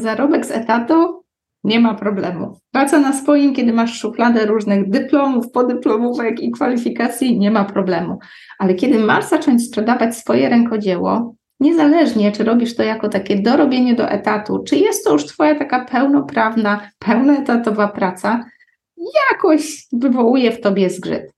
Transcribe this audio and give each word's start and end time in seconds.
zarobek 0.00 0.46
z 0.46 0.50
etatu 0.50 1.24
nie 1.64 1.80
ma 1.80 1.94
problemu. 1.94 2.58
Praca 2.72 2.98
na 2.98 3.12
swoim, 3.12 3.54
kiedy 3.54 3.72
masz 3.72 4.00
szufladę 4.00 4.46
różnych 4.46 4.90
dyplomów, 4.90 5.50
podyplomówek 5.50 6.40
i 6.40 6.50
kwalifikacji, 6.50 7.38
nie 7.38 7.50
ma 7.50 7.64
problemu. 7.64 8.18
Ale 8.58 8.74
kiedy 8.74 8.98
masz 8.98 9.24
zacząć 9.24 9.66
sprzedawać 9.66 10.16
swoje 10.16 10.48
rękodzieło, 10.48 11.34
niezależnie 11.60 12.32
czy 12.32 12.44
robisz 12.44 12.76
to 12.76 12.82
jako 12.82 13.08
takie 13.08 13.42
dorobienie 13.42 13.94
do 13.94 14.10
etatu, 14.10 14.64
czy 14.66 14.76
jest 14.76 15.04
to 15.04 15.12
już 15.12 15.26
Twoja 15.26 15.54
taka 15.54 15.84
pełnoprawna, 15.84 16.90
pełnoetatowa 16.98 17.88
praca, 17.88 18.44
jakoś 19.30 19.86
wywołuje 19.92 20.52
w 20.52 20.60
Tobie 20.60 20.90
zgrzyt. 20.90 21.37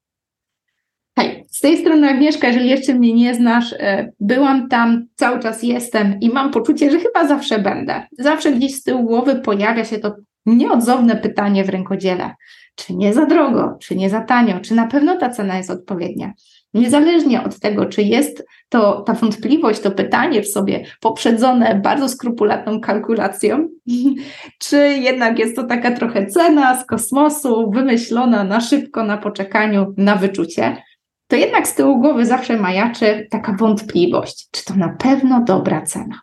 Hej, 1.20 1.44
z 1.50 1.60
tej 1.60 1.78
strony 1.78 2.08
Agnieszka, 2.08 2.48
jeżeli 2.48 2.68
jeszcze 2.68 2.94
mnie 2.94 3.12
nie 3.12 3.34
znasz, 3.34 3.72
e, 3.72 4.12
byłam 4.20 4.68
tam, 4.68 5.06
cały 5.14 5.40
czas 5.40 5.62
jestem 5.62 6.20
i 6.20 6.28
mam 6.30 6.50
poczucie, 6.50 6.90
że 6.90 6.98
chyba 6.98 7.28
zawsze 7.28 7.58
będę. 7.58 8.02
Zawsze 8.18 8.52
gdzieś 8.52 8.74
z 8.74 8.82
tyłu 8.82 9.04
głowy 9.04 9.36
pojawia 9.36 9.84
się 9.84 9.98
to 9.98 10.14
nieodzowne 10.46 11.16
pytanie 11.16 11.64
w 11.64 11.68
rękodziele. 11.68 12.34
Czy 12.74 12.94
nie 12.94 13.14
za 13.14 13.26
drogo, 13.26 13.76
czy 13.80 13.96
nie 13.96 14.10
za 14.10 14.20
tanio, 14.20 14.60
czy 14.60 14.74
na 14.74 14.86
pewno 14.86 15.16
ta 15.16 15.30
cena 15.30 15.56
jest 15.56 15.70
odpowiednia? 15.70 16.32
Niezależnie 16.74 17.42
od 17.42 17.60
tego, 17.60 17.86
czy 17.86 18.02
jest 18.02 18.44
to 18.68 19.02
ta 19.02 19.12
wątpliwość, 19.12 19.80
to 19.80 19.90
pytanie 19.90 20.42
w 20.42 20.48
sobie 20.48 20.84
poprzedzone 21.00 21.80
bardzo 21.84 22.08
skrupulatną 22.08 22.80
kalkulacją, 22.80 23.68
czy 24.64 24.76
jednak 24.76 25.38
jest 25.38 25.56
to 25.56 25.64
taka 25.64 25.90
trochę 25.90 26.26
cena 26.26 26.82
z 26.82 26.86
kosmosu, 26.86 27.70
wymyślona 27.70 28.44
na 28.44 28.60
szybko, 28.60 29.04
na 29.04 29.16
poczekaniu, 29.16 29.94
na 29.96 30.16
wyczucie, 30.16 30.76
to 31.30 31.36
jednak 31.36 31.68
z 31.68 31.74
tyłu 31.74 32.00
głowy 32.00 32.26
zawsze 32.26 32.56
majaczy 32.56 33.26
taka 33.30 33.52
wątpliwość, 33.52 34.48
czy 34.50 34.64
to 34.64 34.74
na 34.74 34.88
pewno 34.88 35.44
dobra 35.44 35.82
cena. 35.82 36.20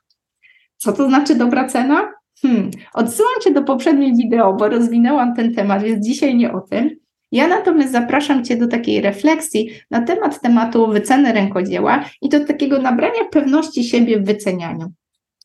Co 0.78 0.94
to 0.94 1.08
znaczy 1.08 1.36
dobra 1.36 1.68
cena? 1.68 2.14
Hmm, 2.42 2.72
odsyłam 2.94 3.34
Cię 3.44 3.52
do 3.52 3.64
poprzedniej 3.64 4.16
wideo, 4.16 4.54
bo 4.54 4.70
rozwinęłam 4.70 5.36
ten 5.36 5.56
temat, 5.56 5.84
więc 5.84 6.06
dzisiaj 6.06 6.36
nie 6.36 6.54
o 6.54 6.62
tym. 6.62 6.90
Ja 7.32 7.48
natomiast 7.48 7.92
zapraszam 7.92 8.46
Cię 8.46 8.58
do 8.58 8.68
takiej 8.68 9.02
refleksji 9.02 9.70
na 9.92 10.02
temat 10.02 10.42
tematu 10.42 10.88
wyceny 10.88 11.34
rękodzieła 11.34 12.04
i 12.22 12.30
do 12.30 12.46
takiego 12.46 12.82
nabrania 12.82 13.26
pewności 13.32 13.84
siebie 13.84 14.20
w 14.20 14.26
wycenianiu. 14.26 14.92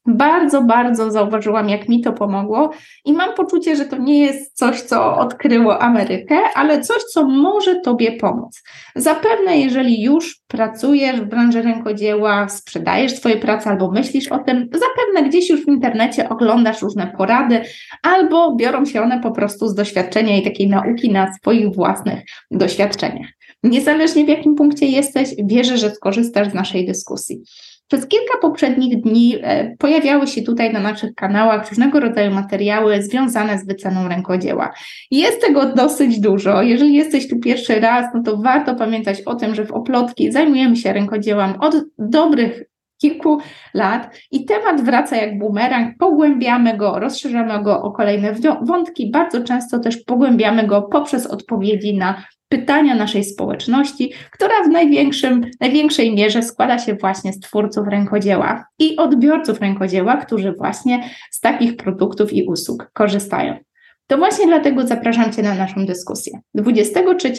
Bardzo, 0.06 0.62
bardzo 0.62 1.10
zauważyłam, 1.10 1.68
jak 1.68 1.88
mi 1.88 2.00
to 2.00 2.12
pomogło, 2.12 2.70
i 3.04 3.12
mam 3.12 3.34
poczucie, 3.34 3.76
że 3.76 3.84
to 3.84 3.96
nie 3.96 4.18
jest 4.18 4.56
coś, 4.56 4.80
co 4.80 5.16
odkryło 5.16 5.82
Amerykę, 5.82 6.38
ale 6.54 6.80
coś, 6.80 7.02
co 7.02 7.24
może 7.24 7.80
Tobie 7.80 8.12
pomóc. 8.12 8.62
Zapewne, 8.96 9.58
jeżeli 9.58 10.02
już 10.02 10.40
pracujesz 10.48 11.20
w 11.20 11.24
branży 11.24 11.62
rękodzieła, 11.62 12.48
sprzedajesz 12.48 13.16
swoje 13.16 13.36
prace 13.36 13.70
albo 13.70 13.90
myślisz 13.90 14.28
o 14.28 14.38
tym, 14.38 14.68
zapewne 14.72 15.28
gdzieś 15.28 15.50
już 15.50 15.64
w 15.64 15.68
internecie 15.68 16.28
oglądasz 16.28 16.82
różne 16.82 17.06
porady, 17.06 17.62
albo 18.02 18.56
biorą 18.56 18.84
się 18.84 19.02
one 19.02 19.20
po 19.20 19.30
prostu 19.30 19.68
z 19.68 19.74
doświadczenia 19.74 20.36
i 20.36 20.42
takiej 20.42 20.68
nauki 20.68 21.12
na 21.12 21.32
swoich 21.34 21.74
własnych 21.74 22.22
doświadczeniach. 22.50 23.28
Niezależnie 23.62 24.24
w 24.24 24.28
jakim 24.28 24.54
punkcie 24.54 24.86
jesteś, 24.86 25.34
wierzę, 25.44 25.78
że 25.78 25.90
skorzystasz 25.90 26.50
z 26.50 26.54
naszej 26.54 26.86
dyskusji. 26.86 27.42
Przez 27.88 28.06
kilka 28.06 28.38
poprzednich 28.40 29.00
dni 29.00 29.36
e, 29.42 29.76
pojawiały 29.78 30.26
się 30.26 30.42
tutaj 30.42 30.72
na 30.72 30.80
naszych 30.80 31.14
kanałach 31.14 31.68
różnego 31.70 32.00
rodzaju 32.00 32.34
materiały 32.34 33.02
związane 33.02 33.58
z 33.58 33.66
wyceną 33.66 34.08
rękodzieła. 34.08 34.72
Jest 35.10 35.40
tego 35.40 35.66
dosyć 35.66 36.20
dużo. 36.20 36.62
Jeżeli 36.62 36.94
jesteś 36.94 37.28
tu 37.28 37.38
pierwszy 37.38 37.80
raz, 37.80 38.06
no 38.14 38.22
to 38.22 38.36
warto 38.36 38.74
pamiętać 38.74 39.22
o 39.22 39.34
tym, 39.34 39.54
że 39.54 39.64
w 39.64 39.72
Oplotki 39.72 40.32
zajmujemy 40.32 40.76
się 40.76 40.92
rękodziełem 40.92 41.60
od 41.60 41.74
dobrych 41.98 42.64
kilku 43.00 43.38
lat 43.74 44.16
i 44.30 44.44
temat 44.44 44.80
wraca 44.80 45.16
jak 45.16 45.38
bumerang, 45.38 45.98
pogłębiamy 45.98 46.76
go, 46.76 46.98
rozszerzamy 46.98 47.62
go 47.62 47.82
o 47.82 47.90
kolejne 47.90 48.34
wątki, 48.62 49.10
bardzo 49.10 49.44
często 49.44 49.78
też 49.78 49.96
pogłębiamy 49.96 50.66
go 50.66 50.82
poprzez 50.82 51.26
odpowiedzi 51.26 51.96
na 51.96 52.24
pytania 52.52 52.94
naszej 52.94 53.24
społeczności, 53.24 54.12
która 54.30 54.54
w 54.64 54.68
największym, 54.68 55.40
największej 55.60 56.14
mierze 56.14 56.42
składa 56.42 56.78
się 56.78 56.94
właśnie 56.94 57.32
z 57.32 57.40
twórców 57.40 57.88
rękodzieła 57.88 58.64
i 58.78 58.96
odbiorców 58.96 59.60
rękodzieła, 59.60 60.16
którzy 60.16 60.52
właśnie 60.52 61.10
z 61.30 61.40
takich 61.40 61.76
produktów 61.76 62.32
i 62.32 62.44
usług 62.44 62.90
korzystają. 62.92 63.56
To 64.06 64.18
właśnie 64.18 64.46
dlatego 64.46 64.86
zapraszam 64.86 65.32
Cię 65.32 65.42
na 65.42 65.54
naszą 65.54 65.86
dyskusję. 65.86 66.40
23 66.54 67.32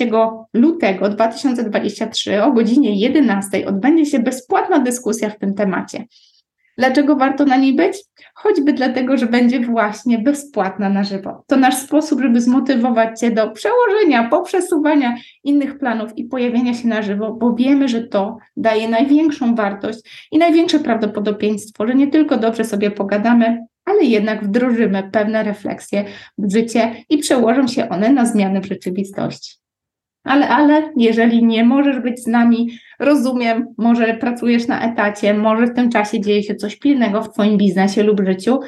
lutego 0.53 1.09
2023 1.09 2.43
o 2.43 2.51
godzinie 2.51 2.99
11 2.99 3.65
odbędzie 3.67 4.05
się 4.05 4.19
bezpłatna 4.19 4.79
dyskusja 4.79 5.29
w 5.29 5.39
tym 5.39 5.53
temacie. 5.53 6.05
Dlaczego 6.77 7.15
warto 7.15 7.45
na 7.45 7.57
niej 7.57 7.75
być? 7.75 7.97
Choćby 8.35 8.73
dlatego, 8.73 9.17
że 9.17 9.25
będzie 9.25 9.59
właśnie 9.59 10.19
bezpłatna 10.19 10.89
na 10.89 11.03
żywo. 11.03 11.43
To 11.47 11.57
nasz 11.57 11.75
sposób, 11.75 12.21
żeby 12.21 12.41
zmotywować 12.41 13.19
Cię 13.19 13.31
do 13.31 13.51
przełożenia, 13.51 14.29
poprzesuwania 14.29 15.15
innych 15.43 15.77
planów 15.77 16.17
i 16.17 16.25
pojawienia 16.25 16.73
się 16.73 16.87
na 16.87 17.01
żywo, 17.01 17.33
bo 17.33 17.53
wiemy, 17.53 17.87
że 17.87 18.01
to 18.01 18.37
daje 18.57 18.87
największą 18.87 19.55
wartość 19.55 20.27
i 20.31 20.37
największe 20.37 20.79
prawdopodobieństwo, 20.79 21.87
że 21.87 21.95
nie 21.95 22.07
tylko 22.07 22.37
dobrze 22.37 22.63
sobie 22.63 22.91
pogadamy, 22.91 23.65
ale 23.85 24.03
jednak 24.03 24.43
wdrożymy 24.43 25.09
pewne 25.11 25.43
refleksje 25.43 26.05
w 26.37 26.51
życie 26.51 26.95
i 27.09 27.17
przełożą 27.17 27.67
się 27.67 27.89
one 27.89 28.13
na 28.13 28.25
zmiany 28.25 28.61
w 28.61 28.65
rzeczywistości. 28.65 29.62
Ale, 30.23 30.49
ale 30.49 30.91
jeżeli 30.97 31.45
nie 31.45 31.63
możesz 31.63 31.99
być 31.99 32.23
z 32.23 32.27
nami, 32.27 32.69
rozumiem, 32.99 33.67
może 33.77 34.13
pracujesz 34.13 34.67
na 34.67 34.91
etacie, 34.91 35.33
może 35.33 35.67
w 35.67 35.75
tym 35.75 35.89
czasie 35.89 36.21
dzieje 36.21 36.43
się 36.43 36.55
coś 36.55 36.75
pilnego 36.75 37.21
w 37.21 37.33
Twoim 37.33 37.57
biznesie 37.57 38.03
lub 38.03 38.21
życiu, 38.25 38.59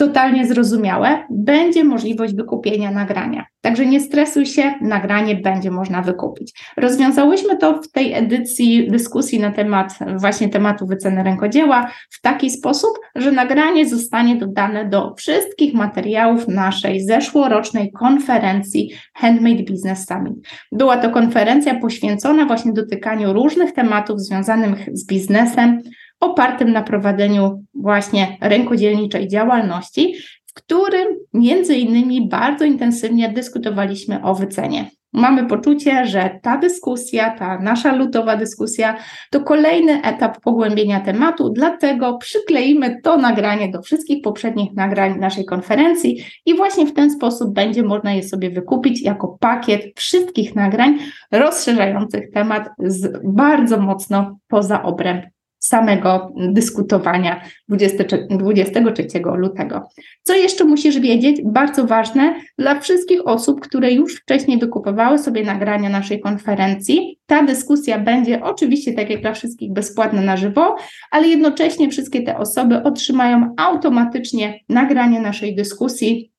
totalnie 0.00 0.46
zrozumiałe, 0.46 1.24
będzie 1.30 1.84
możliwość 1.84 2.34
wykupienia 2.34 2.90
nagrania. 2.90 3.44
Także 3.60 3.86
nie 3.86 4.00
stresuj 4.00 4.46
się, 4.46 4.74
nagranie 4.80 5.36
będzie 5.36 5.70
można 5.70 6.02
wykupić. 6.02 6.52
Rozwiązałyśmy 6.76 7.56
to 7.56 7.82
w 7.82 7.90
tej 7.90 8.14
edycji 8.14 8.90
dyskusji 8.90 9.40
na 9.40 9.50
temat 9.50 9.98
właśnie 10.16 10.48
tematu 10.48 10.86
wyceny 10.86 11.22
rękodzieła 11.22 11.90
w 12.10 12.20
taki 12.20 12.50
sposób, 12.50 12.90
że 13.14 13.32
nagranie 13.32 13.88
zostanie 13.88 14.36
dodane 14.36 14.88
do 14.88 15.14
wszystkich 15.14 15.74
materiałów 15.74 16.48
naszej 16.48 17.00
zeszłorocznej 17.00 17.92
konferencji 17.92 18.90
Handmade 19.14 19.62
Business 19.62 20.06
Summit. 20.06 20.34
Była 20.72 20.96
to 20.96 21.10
konferencja 21.10 21.80
poświęcona 21.80 22.46
właśnie 22.46 22.72
dotykaniu 22.72 23.32
różnych 23.32 23.72
tematów 23.72 24.20
związanych 24.20 24.88
z 24.92 25.06
biznesem, 25.06 25.82
opartym 26.20 26.72
na 26.72 26.82
prowadzeniu 26.82 27.64
właśnie 27.74 28.36
rękodzielniczej 28.40 29.28
działalności, 29.28 30.14
w 30.46 30.54
którym 30.54 31.08
między 31.34 31.76
innymi 31.76 32.28
bardzo 32.28 32.64
intensywnie 32.64 33.28
dyskutowaliśmy 33.28 34.22
o 34.22 34.34
wycenie. 34.34 34.90
Mamy 35.12 35.46
poczucie, 35.46 36.06
że 36.06 36.38
ta 36.42 36.58
dyskusja, 36.58 37.30
ta 37.30 37.58
nasza 37.58 37.96
lutowa 37.96 38.36
dyskusja 38.36 38.96
to 39.30 39.40
kolejny 39.40 40.02
etap 40.02 40.40
pogłębienia 40.40 41.00
tematu, 41.00 41.50
dlatego 41.50 42.18
przykleimy 42.18 43.00
to 43.02 43.16
nagranie 43.16 43.68
do 43.68 43.82
wszystkich 43.82 44.22
poprzednich 44.22 44.72
nagrań 44.74 45.18
naszej 45.18 45.44
konferencji 45.44 46.24
i 46.46 46.54
właśnie 46.54 46.86
w 46.86 46.94
ten 46.94 47.10
sposób 47.10 47.54
będzie 47.54 47.82
można 47.82 48.12
je 48.12 48.22
sobie 48.22 48.50
wykupić 48.50 49.02
jako 49.02 49.36
pakiet 49.40 49.82
wszystkich 49.96 50.54
nagrań 50.54 50.98
rozszerzających 51.32 52.30
temat 52.34 52.68
z 52.78 53.20
bardzo 53.24 53.78
mocno 53.80 54.38
poza 54.48 54.82
obręb 54.82 55.24
samego 55.60 56.32
dyskutowania 56.36 57.40
23 57.68 59.06
lutego. 59.34 59.88
Co 60.22 60.34
jeszcze 60.34 60.64
musisz 60.64 61.00
wiedzieć? 61.00 61.42
Bardzo 61.44 61.86
ważne 61.86 62.34
dla 62.58 62.80
wszystkich 62.80 63.26
osób, 63.26 63.60
które 63.60 63.92
już 63.92 64.16
wcześniej 64.16 64.58
wykupowały 64.58 65.18
sobie 65.18 65.44
nagrania 65.44 65.88
naszej 65.88 66.20
konferencji. 66.20 67.18
Ta 67.26 67.42
dyskusja 67.42 67.98
będzie 67.98 68.44
oczywiście, 68.44 68.92
tak 68.92 69.10
jak 69.10 69.20
dla 69.20 69.32
wszystkich, 69.32 69.72
bezpłatna 69.72 70.22
na 70.22 70.36
żywo, 70.36 70.76
ale 71.10 71.28
jednocześnie 71.28 71.90
wszystkie 71.90 72.22
te 72.22 72.38
osoby 72.38 72.82
otrzymają 72.82 73.54
automatycznie 73.56 74.60
nagranie 74.68 75.20
naszej 75.20 75.54
dyskusji 75.54 76.30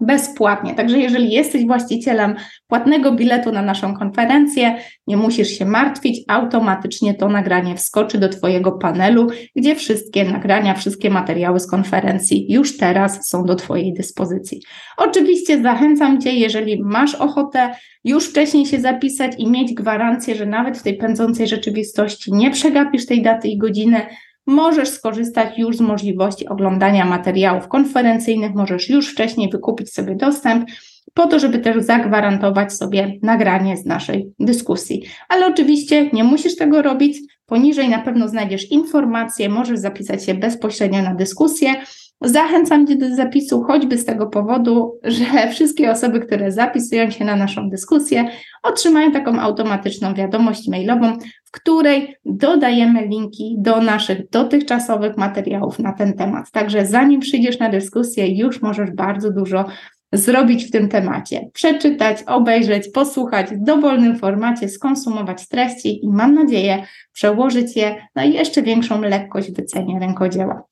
bezpłatnie. 0.00 0.74
Także 0.74 0.98
jeżeli 0.98 1.30
jesteś 1.30 1.66
właścicielem 1.66 2.34
płatnego 2.66 3.12
biletu 3.12 3.52
na 3.52 3.62
naszą 3.62 3.94
konferencję, 3.94 4.76
nie 5.06 5.16
musisz 5.16 5.48
się 5.48 5.64
martwić, 5.64 6.20
automatycznie 6.28 7.14
to 7.14 7.28
nagranie 7.28 7.76
wskoczy 7.76 8.18
do 8.18 8.28
Twojego 8.28 8.72
panelu, 8.72 9.26
gdzie 9.56 9.74
wszystkie 9.74 10.24
nagrania, 10.24 10.74
wszystkie 10.74 11.10
materiały 11.10 11.60
z 11.60 11.66
konferencji 11.66 12.52
już 12.52 12.76
teraz 12.76 13.28
są 13.28 13.44
do 13.44 13.54
Twojej 13.54 13.92
dyspozycji. 13.92 14.60
Oczywiście 14.96 15.62
zachęcam 15.62 16.20
Cię, 16.20 16.32
jeżeli 16.32 16.82
masz 16.82 17.14
ochotę 17.14 17.74
już 18.04 18.30
wcześniej 18.30 18.66
się 18.66 18.80
zapisać 18.80 19.32
i 19.38 19.50
mieć 19.50 19.74
gwarancję, 19.74 20.34
że 20.34 20.46
nawet 20.46 20.78
w 20.78 20.82
tej 20.82 20.96
pędzącej 20.96 21.46
rzeczywistości 21.46 22.32
nie 22.32 22.50
przegapisz 22.50 23.06
tej 23.06 23.22
daty 23.22 23.48
i 23.48 23.58
godziny, 23.58 24.06
możesz 24.46 24.88
skorzystać 24.88 25.58
już 25.58 25.76
z 25.76 25.80
możliwości 25.80 26.48
oglądania 26.48 27.04
materiałów 27.04 27.68
konferencyjnych, 27.68 28.54
możesz 28.54 28.88
już 28.88 29.12
wcześniej 29.12 29.50
wykupić 29.50 29.92
sobie 29.92 30.14
dostęp 30.14 30.70
po 31.14 31.26
to, 31.26 31.38
żeby 31.38 31.58
też 31.58 31.84
zagwarantować 31.84 32.72
sobie 32.72 33.18
nagranie 33.22 33.76
z 33.76 33.84
naszej 33.84 34.32
dyskusji. 34.40 35.02
Ale 35.28 35.46
oczywiście 35.46 36.10
nie 36.12 36.24
musisz 36.24 36.56
tego 36.56 36.82
robić. 36.82 37.18
Poniżej 37.46 37.88
na 37.88 37.98
pewno 37.98 38.28
znajdziesz 38.28 38.70
informacje, 38.70 39.48
możesz 39.48 39.78
zapisać 39.78 40.24
się 40.24 40.34
bezpośrednio 40.34 41.02
na 41.02 41.14
dyskusję 41.14 41.74
Zachęcam 42.20 42.86
Cię 42.86 42.96
do 42.96 43.14
zapisu 43.14 43.62
choćby 43.62 43.98
z 43.98 44.04
tego 44.04 44.26
powodu, 44.26 44.98
że 45.04 45.24
wszystkie 45.52 45.90
osoby, 45.90 46.20
które 46.20 46.52
zapisują 46.52 47.10
się 47.10 47.24
na 47.24 47.36
naszą 47.36 47.70
dyskusję, 47.70 48.24
otrzymają 48.62 49.12
taką 49.12 49.40
automatyczną 49.40 50.14
wiadomość 50.14 50.68
mailową, 50.68 51.18
w 51.44 51.50
której 51.50 52.16
dodajemy 52.24 53.06
linki 53.06 53.56
do 53.58 53.80
naszych 53.80 54.30
dotychczasowych 54.30 55.16
materiałów 55.16 55.78
na 55.78 55.92
ten 55.92 56.12
temat. 56.12 56.50
Także 56.50 56.86
zanim 56.86 57.20
przyjdziesz 57.20 57.58
na 57.58 57.68
dyskusję, 57.68 58.36
już 58.38 58.62
możesz 58.62 58.90
bardzo 58.90 59.30
dużo 59.30 59.64
zrobić 60.12 60.64
w 60.64 60.70
tym 60.70 60.88
temacie. 60.88 61.50
Przeczytać, 61.52 62.22
obejrzeć, 62.26 62.88
posłuchać 62.88 63.46
w 63.50 63.64
dowolnym 63.64 64.18
formacie, 64.18 64.68
skonsumować 64.68 65.48
treści 65.48 66.04
i 66.04 66.08
mam 66.08 66.34
nadzieję 66.34 66.82
przełożyć 67.12 67.76
je 67.76 67.96
na 68.14 68.24
jeszcze 68.24 68.62
większą 68.62 69.00
lekkość 69.00 69.50
w 69.50 69.56
wycenie 69.56 69.98
rękodzieła. 70.00 70.62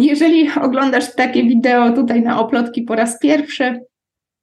Jeżeli 0.00 0.50
oglądasz 0.62 1.14
takie 1.14 1.42
wideo 1.42 1.90
tutaj 1.90 2.22
na 2.22 2.40
oplotki 2.40 2.82
po 2.82 2.94
raz 2.94 3.18
pierwszy, 3.18 3.80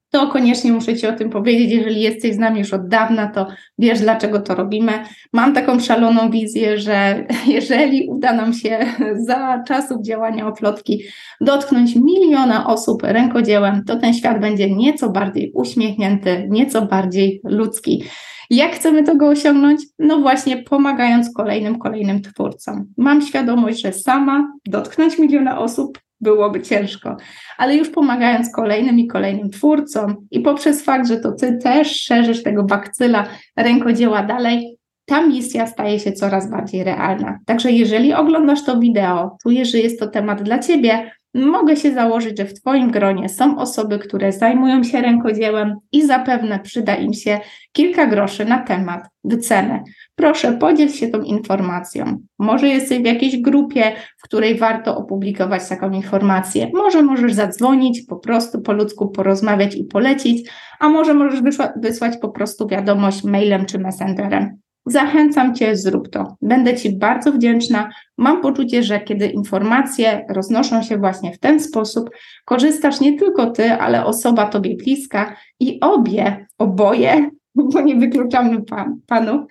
to 0.09 0.27
koniecznie 0.27 0.71
muszę 0.71 0.95
Ci 0.95 1.07
o 1.07 1.13
tym 1.13 1.29
powiedzieć. 1.29 1.71
Jeżeli 1.71 2.01
jesteś 2.01 2.33
z 2.33 2.37
nami 2.37 2.59
już 2.59 2.73
od 2.73 2.87
dawna, 2.87 3.27
to 3.27 3.47
wiesz, 3.77 3.99
dlaczego 3.99 4.39
to 4.39 4.55
robimy. 4.55 4.91
Mam 5.33 5.53
taką 5.53 5.79
szaloną 5.79 6.31
wizję, 6.31 6.77
że 6.77 7.25
jeżeli 7.47 8.09
uda 8.09 8.33
nam 8.33 8.53
się 8.53 8.79
za 9.27 9.63
czasów 9.67 10.01
działania 10.01 10.47
oplotki 10.47 11.03
dotknąć 11.41 11.95
miliona 11.95 12.67
osób 12.67 13.03
rękodziełem, 13.03 13.83
to 13.83 13.95
ten 13.95 14.13
świat 14.13 14.41
będzie 14.41 14.75
nieco 14.75 15.09
bardziej 15.09 15.51
uśmiechnięty, 15.53 16.47
nieco 16.49 16.81
bardziej 16.81 17.41
ludzki. 17.43 18.03
Jak 18.49 18.75
chcemy 18.75 19.03
tego 19.03 19.27
osiągnąć? 19.27 19.81
No 19.99 20.17
właśnie 20.19 20.57
pomagając 20.63 21.33
kolejnym, 21.33 21.79
kolejnym 21.79 22.21
twórcom. 22.21 22.85
Mam 22.97 23.21
świadomość, 23.21 23.81
że 23.81 23.93
sama 23.93 24.53
dotknąć 24.65 25.19
miliona 25.19 25.59
osób 25.59 25.99
byłoby 26.21 26.61
ciężko, 26.61 27.17
ale 27.57 27.75
już 27.75 27.89
pomagając 27.89 28.51
kolejnym 28.51 28.99
i 28.99 29.07
kolejnym 29.07 29.49
twórcom 29.49 30.15
i 30.31 30.39
poprzez 30.39 30.83
fakt, 30.83 31.07
że 31.07 31.17
to 31.17 31.31
ty 31.31 31.57
też 31.57 32.01
szerzysz 32.01 32.43
tego 32.43 32.63
bakcyla 32.63 33.27
rękodzieła 33.57 34.23
dalej, 34.23 34.77
ta 35.05 35.27
misja 35.27 35.67
staje 35.67 35.99
się 35.99 36.11
coraz 36.11 36.51
bardziej 36.51 36.83
realna. 36.83 37.39
Także 37.45 37.71
jeżeli 37.71 38.13
oglądasz 38.13 38.63
to 38.63 38.79
wideo, 38.79 39.37
czujesz, 39.43 39.71
że 39.71 39.77
jest 39.77 39.99
to 39.99 40.07
temat 40.07 40.43
dla 40.43 40.59
ciebie, 40.59 41.11
mogę 41.33 41.75
się 41.75 41.93
założyć, 41.93 42.37
że 42.37 42.45
w 42.45 42.53
Twoim 42.53 42.91
gronie 42.91 43.29
są 43.29 43.57
osoby, 43.57 43.99
które 43.99 44.31
zajmują 44.31 44.83
się 44.83 45.01
rękodziełem 45.01 45.75
i 45.91 46.05
zapewne 46.05 46.59
przyda 46.59 46.95
im 46.95 47.13
się 47.13 47.39
kilka 47.71 48.07
groszy 48.07 48.45
na 48.45 48.59
temat 48.59 49.07
wyceny. 49.23 49.83
Proszę, 50.15 50.53
podziel 50.53 50.89
się 50.89 51.07
tą 51.07 51.21
informacją. 51.21 52.17
Może 52.39 52.67
jesteś 52.67 52.99
w 52.99 53.05
jakiejś 53.05 53.41
grupie, 53.41 53.91
w 54.17 54.23
której 54.23 54.57
warto 54.57 54.97
opublikować 54.97 55.69
taką 55.69 55.91
informację. 55.91 56.69
Może 56.73 57.03
możesz 57.03 57.33
zadzwonić, 57.33 58.01
po 58.01 58.15
prostu 58.15 58.61
po 58.61 58.73
ludzku 58.73 59.09
porozmawiać 59.09 59.75
i 59.75 59.83
polecić, 59.83 60.49
a 60.79 60.89
może 60.89 61.13
możesz 61.13 61.41
wysłać 61.75 62.17
po 62.21 62.29
prostu 62.29 62.67
wiadomość 62.67 63.23
mailem 63.23 63.65
czy 63.65 63.79
messengerem. 63.79 64.66
Zachęcam 64.87 65.55
Cię, 65.55 65.75
zrób 65.75 66.09
to. 66.09 66.35
Będę 66.41 66.75
Ci 66.75 66.97
bardzo 66.97 67.31
wdzięczna. 67.31 67.89
Mam 68.17 68.41
poczucie, 68.41 68.83
że 68.83 68.99
kiedy 68.99 69.27
informacje 69.27 70.25
roznoszą 70.29 70.83
się 70.83 70.97
właśnie 70.97 71.33
w 71.33 71.39
ten 71.39 71.59
sposób, 71.59 72.09
korzystasz 72.45 72.99
nie 72.99 73.19
tylko 73.19 73.51
Ty, 73.51 73.71
ale 73.71 74.05
osoba 74.05 74.45
Tobie 74.45 74.75
bliska 74.75 75.35
i 75.59 75.79
obie, 75.79 76.47
oboje, 76.57 77.29
bo 77.73 77.81
nie 77.81 77.95
wykluczamy 77.95 78.63
pan, 78.63 78.99
panów, 79.07 79.41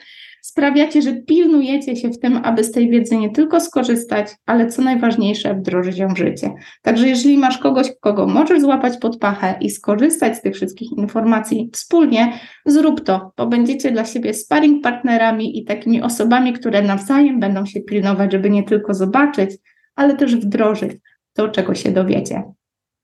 sprawiacie, 0.57 1.03
że 1.03 1.15
pilnujecie 1.15 1.97
się 1.97 2.09
w 2.09 2.19
tym, 2.19 2.41
aby 2.45 2.65
z 2.65 2.73
tej 2.73 2.91
wiedzy 2.91 3.17
nie 3.17 3.31
tylko 3.31 3.61
skorzystać, 3.61 4.29
ale 4.47 4.67
co 4.67 4.83
najważniejsze, 4.83 5.55
wdrożyć 5.55 5.99
ją 5.99 6.09
w 6.09 6.19
życie. 6.19 6.51
Także 6.83 7.09
jeżeli 7.09 7.39
masz 7.39 7.59
kogoś, 7.59 7.93
kogo 8.01 8.27
możesz 8.27 8.61
złapać 8.61 8.99
pod 8.99 9.19
pachę 9.19 9.55
i 9.61 9.71
skorzystać 9.71 10.37
z 10.37 10.43
tych 10.43 10.55
wszystkich 10.55 10.89
informacji 10.99 11.71
wspólnie, 11.73 12.33
zrób 12.67 13.01
to, 13.01 13.33
bo 13.37 13.47
będziecie 13.47 13.91
dla 13.91 14.05
siebie 14.05 14.35
sparring 14.35 14.83
partnerami 14.83 15.59
i 15.59 15.65
takimi 15.65 16.03
osobami, 16.03 16.53
które 16.53 16.83
nawzajem 16.83 17.41
będą 17.41 17.67
się 17.67 17.81
pilnować, 17.81 18.33
żeby 18.33 18.51
nie 18.51 18.63
tylko 18.63 18.95
zobaczyć, 18.95 19.51
ale 19.95 20.15
też 20.15 20.37
wdrożyć 20.37 20.93
to, 21.35 21.49
czego 21.49 21.75
się 21.75 21.91
dowiecie. 21.91 22.43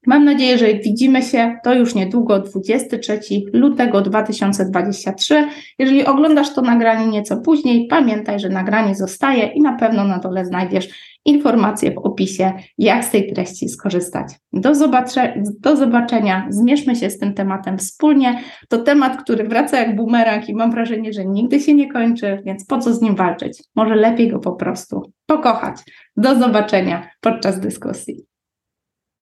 Mam 0.06 0.24
nadzieję, 0.24 0.58
że 0.58 0.74
widzimy 0.74 1.22
się 1.22 1.56
to 1.64 1.74
już 1.74 1.94
niedługo, 1.94 2.38
23 2.40 3.20
lutego 3.52 4.00
2023. 4.00 5.48
Jeżeli 5.78 6.04
oglądasz 6.04 6.54
to 6.54 6.62
nagranie 6.62 7.06
nieco 7.06 7.36
później, 7.36 7.86
pamiętaj, 7.86 8.40
że 8.40 8.48
nagranie 8.48 8.94
zostaje 8.94 9.46
i 9.46 9.60
na 9.60 9.72
pewno 9.72 10.04
na 10.04 10.18
dole 10.18 10.44
znajdziesz 10.44 10.88
informacje 11.24 11.90
w 11.90 11.98
opisie, 11.98 12.52
jak 12.78 13.04
z 13.04 13.10
tej 13.10 13.32
treści 13.32 13.68
skorzystać. 13.68 14.26
Do, 14.52 14.74
zobacze, 14.74 15.42
do 15.60 15.76
zobaczenia, 15.76 16.46
zmierzmy 16.50 16.96
się 16.96 17.10
z 17.10 17.18
tym 17.18 17.34
tematem 17.34 17.78
wspólnie. 17.78 18.40
To 18.68 18.78
temat, 18.78 19.22
który 19.22 19.48
wraca 19.48 19.78
jak 19.78 19.96
bumerang 19.96 20.48
i 20.48 20.54
mam 20.54 20.70
wrażenie, 20.70 21.12
że 21.12 21.24
nigdy 21.24 21.60
się 21.60 21.74
nie 21.74 21.92
kończy, 21.92 22.42
więc 22.44 22.66
po 22.66 22.78
co 22.78 22.94
z 22.94 23.00
nim 23.02 23.16
walczyć? 23.16 23.62
Może 23.76 23.94
lepiej 23.94 24.28
go 24.28 24.38
po 24.38 24.52
prostu 24.52 25.12
pokochać. 25.26 25.76
Do 26.16 26.38
zobaczenia 26.38 27.08
podczas 27.20 27.60
dyskusji. 27.60 28.31